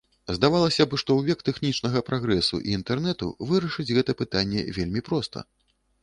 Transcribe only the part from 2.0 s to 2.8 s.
прагрэсу і